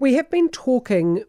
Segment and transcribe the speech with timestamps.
[0.00, 1.24] We have been talking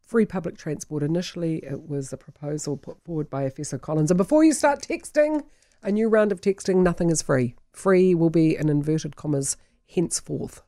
[0.00, 1.02] free public transport.
[1.02, 4.12] Initially, it was a proposal put forward by Efeso Collins.
[4.12, 5.42] And before you start texting,
[5.82, 7.56] a new round of texting, nothing is free.
[7.72, 9.56] Free will be in inverted commas
[9.92, 10.62] henceforth.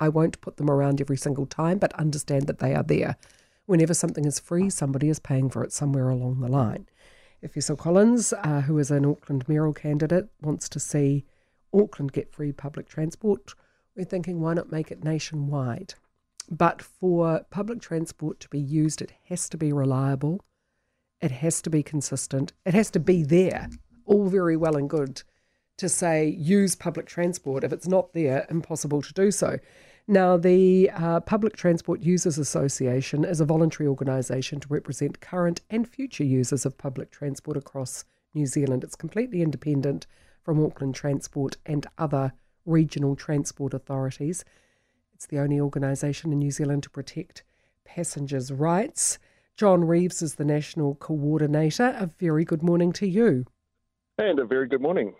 [0.00, 3.14] I won't put them around every single time, but understand that they are there.
[3.66, 6.88] Whenever something is free, somebody is paying for it somewhere along the line.
[7.40, 11.24] Efeso Collins, uh, who is an Auckland mayoral candidate, wants to see
[11.72, 13.54] Auckland get free public transport.
[13.94, 15.94] We're thinking, why not make it nationwide?
[16.50, 20.40] But for public transport to be used, it has to be reliable,
[21.20, 23.68] it has to be consistent, it has to be there.
[24.06, 25.22] All very well and good
[25.76, 27.64] to say use public transport.
[27.64, 29.58] If it's not there, impossible to do so.
[30.10, 35.86] Now, the uh, Public Transport Users Association is a voluntary organisation to represent current and
[35.86, 38.84] future users of public transport across New Zealand.
[38.84, 40.06] It's completely independent
[40.42, 42.32] from Auckland Transport and other
[42.64, 44.46] regional transport authorities.
[45.18, 47.42] It's the only organisation in New Zealand to protect
[47.84, 49.18] passengers' rights.
[49.56, 51.96] John Reeves is the national coordinator.
[51.98, 53.44] A very good morning to you.
[54.16, 55.16] And a very good morning.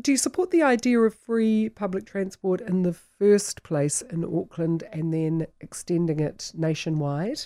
[0.00, 4.84] Do you support the idea of free public transport in the first place in Auckland
[4.92, 7.40] and then extending it nationwide?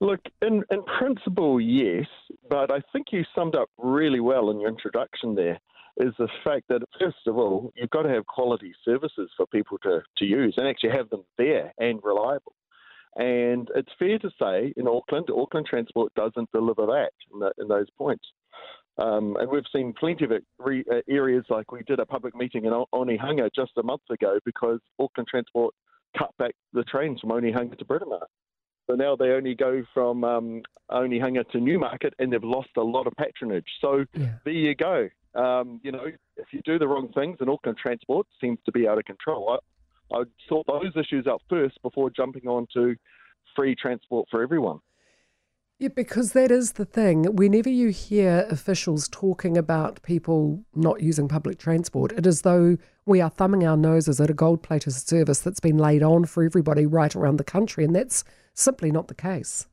[0.00, 2.06] Look, in, in principle, yes,
[2.48, 5.60] but I think you summed up really well in your introduction there
[5.98, 9.78] is the fact that, first of all, you've got to have quality services for people
[9.78, 12.54] to, to use and actually have them there and reliable.
[13.16, 17.68] And it's fair to say in Auckland, Auckland Transport doesn't deliver that in, the, in
[17.68, 18.24] those points.
[18.98, 22.64] Um, and we've seen plenty of re- uh, areas like we did a public meeting
[22.64, 25.74] in Onehunga just a month ago because Auckland Transport
[26.16, 28.26] cut back the trains from Onehunga to Britomart.
[28.86, 33.06] So now they only go from um, Onehunga to Newmarket and they've lost a lot
[33.06, 33.66] of patronage.
[33.80, 34.34] So yeah.
[34.44, 35.08] there you go.
[35.34, 36.04] Um, you know,
[36.36, 39.58] if you do the wrong things, and Auckland Transport seems to be out of control.
[40.12, 42.94] I, I'd sort those issues out first before jumping on to
[43.56, 44.78] free transport for everyone.
[45.78, 47.24] Yeah, because that is the thing.
[47.34, 53.20] Whenever you hear officials talking about people not using public transport, it is though we
[53.20, 56.86] are thumbing our noses at a gold plated service that's been laid on for everybody
[56.86, 58.22] right around the country, and that's
[58.54, 59.66] simply not the case.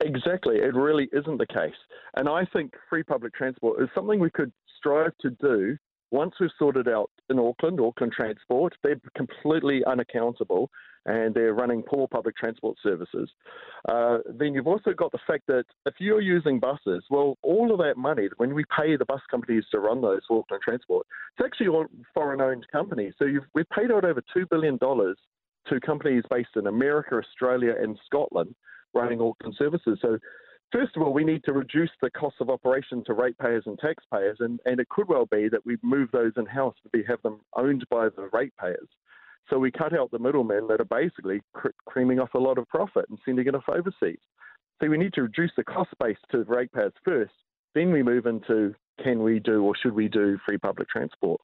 [0.00, 0.56] Exactly.
[0.56, 1.74] It really isn't the case.
[2.16, 5.76] And I think free public transport is something we could strive to do
[6.10, 10.70] once we've sorted out in Auckland, Auckland Transport, they're completely unaccountable
[11.04, 13.30] and they're running poor public transport services.
[13.88, 17.78] Uh, then you've also got the fact that if you're using buses, well, all of
[17.78, 21.44] that money, when we pay the bus companies to run those for Auckland Transport, it's
[21.46, 23.12] actually all foreign owned companies.
[23.18, 28.54] So we've paid out over $2 billion to companies based in America, Australia, and Scotland
[28.94, 29.98] running Auckland services.
[30.00, 30.18] So
[30.70, 34.36] First of all, we need to reduce the cost of operation to ratepayers and taxpayers,
[34.40, 37.22] and, and it could well be that we move those in house to be have
[37.22, 38.88] them owned by the ratepayers.
[39.48, 42.68] So we cut out the middlemen that are basically cr- creaming off a lot of
[42.68, 44.18] profit and sending it off overseas.
[44.80, 47.32] So we need to reduce the cost base to ratepayers first,
[47.74, 51.40] then we move into can we do or should we do free public transport.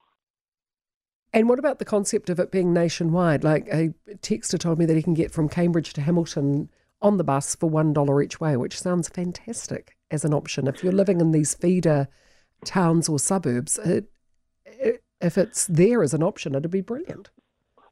[1.32, 3.42] And what about the concept of it being nationwide?
[3.42, 6.68] Like a texter told me that he can get from Cambridge to Hamilton
[7.04, 10.66] on the bus for $1 each way, which sounds fantastic as an option.
[10.66, 12.08] If you're living in these feeder
[12.64, 14.06] towns or suburbs, it,
[14.64, 17.28] it, if it's there as an option, it'd be brilliant.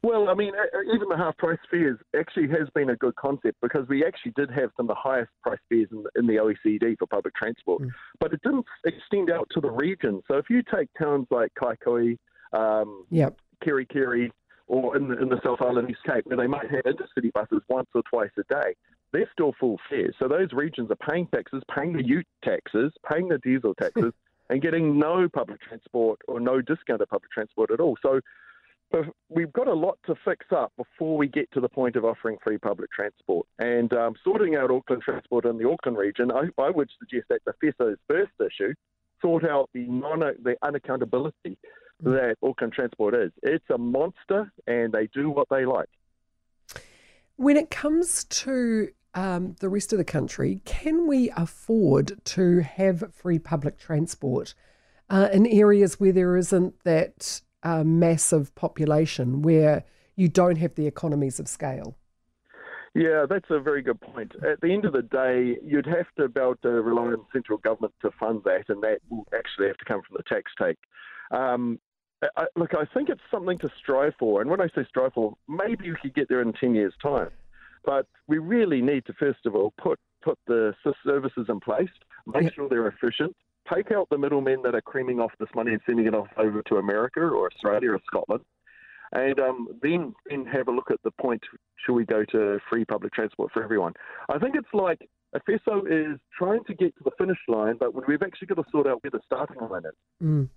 [0.02, 0.52] Well, I mean,
[0.92, 4.50] even the half price fares actually has been a good concept because we actually did
[4.50, 7.82] have some of the highest price fares in the, in the OECD for public transport,
[7.82, 7.90] mm.
[8.18, 10.20] but it didn't extend out to the region.
[10.26, 12.16] So if you take towns like Kaikoui,
[12.52, 13.38] um, yep.
[13.64, 14.30] Kerikeri,
[14.66, 17.60] or in the, in the South Island East Cape, where they might have intercity buses
[17.68, 18.74] once or twice a day,
[19.12, 20.14] they're still full fares.
[20.18, 24.12] So those regions are paying taxes, paying the ute taxes, paying the diesel taxes,
[24.50, 27.96] and getting no public transport or no discounted public transport at all.
[28.02, 28.20] So
[29.28, 32.36] we've got a lot to fix up before we get to the point of offering
[32.42, 33.46] free public transport.
[33.58, 37.40] And um, sorting out Auckland transport in the Auckland region, I, I would suggest that
[37.46, 38.74] the Efeso's first issue,
[39.22, 41.56] sort out the non the unaccountability
[42.02, 43.30] that Auckland Transport is.
[43.42, 45.88] It's a monster, and they do what they like.
[47.36, 53.12] When it comes to um, the rest of the country, can we afford to have
[53.14, 54.54] free public transport
[55.10, 59.84] uh, in areas where there isn't that uh, massive population, where
[60.16, 61.96] you don't have the economies of scale?
[62.94, 64.32] Yeah, that's a very good point.
[64.44, 67.58] At the end of the day, you'd have to be able to rely on central
[67.58, 70.76] government to fund that, and that will actually have to come from the tax take.
[71.30, 71.78] Um,
[72.36, 74.40] I, look, I think it's something to strive for.
[74.40, 77.30] And when I say strive for, maybe we could get there in 10 years' time.
[77.84, 80.74] But we really need to, first of all, put, put the
[81.04, 81.88] services in place,
[82.26, 83.34] make sure they're efficient,
[83.72, 86.62] take out the middlemen that are creaming off this money and sending it off over
[86.62, 88.42] to America or Australia or Scotland.
[89.12, 91.42] and um, then then have a look at the point:
[91.84, 93.92] should we go to free public transport for everyone?
[94.28, 98.22] I think it's like Efeso is trying to get to the finish line, but we've
[98.22, 99.92] actually got to sort out where the starting line is.
[100.22, 100.48] Mm.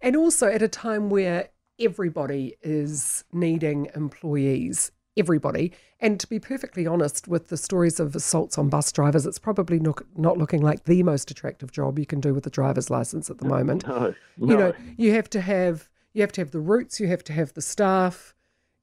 [0.00, 1.48] And also at a time where
[1.78, 5.72] everybody is needing employees everybody.
[6.00, 9.78] And to be perfectly honest, with the stories of assaults on bus drivers, it's probably
[9.78, 13.30] not, not looking like the most attractive job you can do with a driver's license
[13.30, 13.86] at the moment.
[13.86, 14.48] No, no.
[14.48, 17.32] You know, you have to have you have to have the routes, you have to
[17.32, 18.34] have the staff,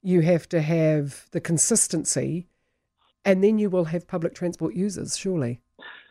[0.02, 2.46] you have to have the consistency,
[3.24, 5.60] and then you will have public transport users, surely.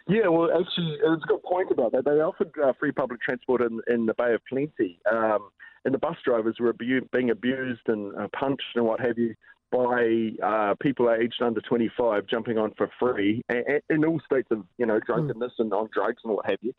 [0.07, 2.05] Yeah, well, actually, it's a good point about that.
[2.05, 5.49] They offered uh, free public transport in, in the Bay of Plenty, um,
[5.85, 9.35] and the bus drivers were abu- being abused and uh, punched and what have you
[9.71, 13.41] by uh, people aged under 25 jumping on for free
[13.89, 15.63] in all states of you know drunkenness mm.
[15.63, 16.73] and on drugs and what have you.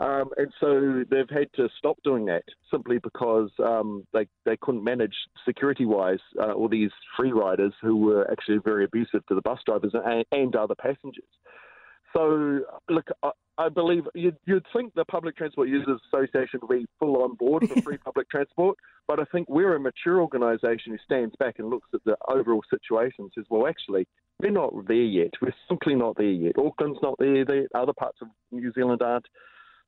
[0.00, 4.82] Um, and so they've had to stop doing that simply because um, they they couldn't
[4.82, 5.14] manage
[5.44, 9.58] security wise uh, all these free riders who were actually very abusive to the bus
[9.66, 11.24] drivers and, and other passengers.
[12.12, 16.86] So, look, I, I believe you'd, you'd, think the Public Transport Users Association would be
[16.98, 18.76] full on board for free public transport,
[19.06, 22.62] but I think we're a mature organisation who stands back and looks at the overall
[22.70, 24.06] situation and says, well, actually,
[24.40, 25.32] we're not there yet.
[25.42, 26.56] We're simply not there yet.
[26.58, 27.44] Auckland's not there.
[27.44, 29.26] The other parts of New Zealand aren't.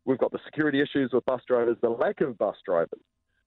[0.04, 3.00] We've got the security issues with bus drivers, the lack of bus drivers.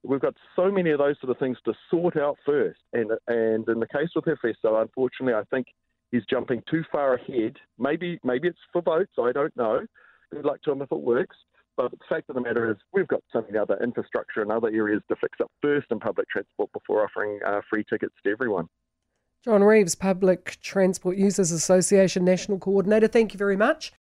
[0.03, 2.79] We've got so many of those sort of things to sort out first.
[2.93, 5.67] And and in the case with Efeso, unfortunately, I think
[6.15, 7.57] he's jumping too far ahead.
[7.77, 9.11] Maybe maybe it's for votes.
[9.19, 9.85] I don't know.
[10.31, 11.35] Good luck to him if it works.
[11.77, 14.69] But the fact of the matter is, we've got so many other infrastructure and other
[14.69, 18.69] areas to fix up first in public transport before offering uh, free tickets to everyone.
[19.43, 23.93] John Reeves, Public Transport Users Association National Coordinator, thank you very much.